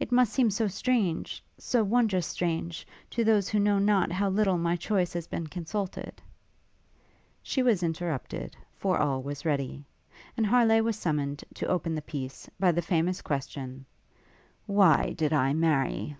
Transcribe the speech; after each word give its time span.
It 0.00 0.10
must 0.10 0.32
seem 0.32 0.50
so 0.50 0.66
strange 0.66 1.44
so 1.56 1.84
wond'rous 1.84 2.26
strange, 2.26 2.84
to 3.10 3.22
those 3.22 3.48
who 3.48 3.60
know 3.60 3.78
not 3.78 4.10
how 4.10 4.28
little 4.28 4.58
my 4.58 4.74
choice 4.74 5.12
has 5.12 5.28
been 5.28 5.46
consulted' 5.46 6.20
She 7.44 7.62
was 7.62 7.84
interrupted, 7.84 8.56
for 8.74 8.98
all 8.98 9.22
was 9.22 9.44
ready; 9.44 9.84
and 10.36 10.44
Harleigh 10.44 10.80
was 10.82 10.96
summoned 10.96 11.44
to 11.54 11.68
open 11.68 11.94
the 11.94 12.02
piece, 12.02 12.50
by 12.58 12.72
the 12.72 12.82
famous 12.82 13.22
question, 13.22 13.86
'Why 14.66 15.12
did 15.12 15.32
I 15.32 15.54
marry?' 15.54 16.16